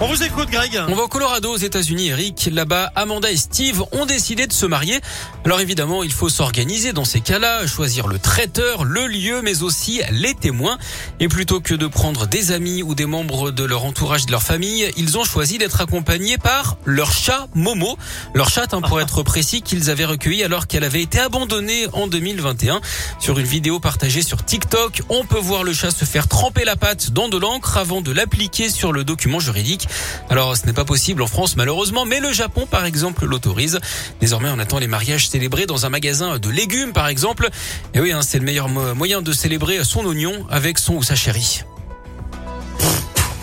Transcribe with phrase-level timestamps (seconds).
[0.00, 0.80] On vous écoute, Greg.
[0.86, 2.48] On va au Colorado, aux États-Unis, Eric.
[2.52, 5.00] Là-bas, Amanda et Steve ont décidé de se marier.
[5.44, 10.00] Alors évidemment, il faut s'organiser dans ces cas-là, choisir le traiteur, le lieu, mais aussi
[10.12, 10.78] les témoins.
[11.18, 14.44] Et plutôt que de prendre des amis ou des membres de leur entourage, de leur
[14.44, 17.98] famille, ils ont choisi d'être accompagnés par leur chat Momo.
[18.34, 22.06] Leur chat, hein, pour être précis, qu'ils avaient recueilli alors qu'elle avait été abandonnée en
[22.06, 22.80] 2021.
[23.18, 26.76] Sur une vidéo partagée sur TikTok, on peut voir le chat se faire tremper la
[26.76, 29.87] patte dans de l'encre avant de l'appliquer sur le document juridique.
[30.30, 33.78] Alors ce n'est pas possible en France malheureusement, mais le Japon par exemple l'autorise.
[34.20, 37.48] Désormais on attend les mariages célébrés dans un magasin de légumes par exemple.
[37.94, 41.14] Et oui, hein, c'est le meilleur moyen de célébrer son oignon avec son ou sa
[41.14, 41.62] chérie.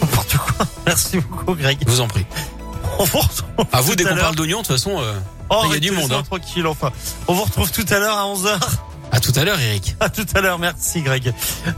[0.00, 0.66] N'importe quoi.
[0.86, 1.78] Merci beaucoup Greg.
[1.86, 2.26] Je vous en prie.
[2.98, 5.12] On vous retrouve À vous dès qu'on parle d'oignon, de toute façon, euh,
[5.50, 6.12] Oh, il y a du monde.
[6.12, 6.22] hein.
[6.24, 6.90] tranquille enfin.
[7.28, 8.58] On vous retrouve tout à l'heure à 11h.
[9.12, 9.94] À tout à l'heure Eric.
[10.00, 11.32] À tout à l'heure, merci Greg.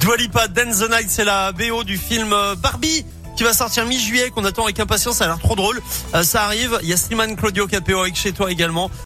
[0.00, 3.86] Dua Lipa, Dance the Night, c'est la BO du film euh, Barbie qui va sortir
[3.86, 5.80] mi-juillet, qu'on attend avec impatience, ça a l'air trop drôle.
[6.14, 8.90] Euh, ça arrive, il y a Slimane Claudio Capéo avec chez toi également.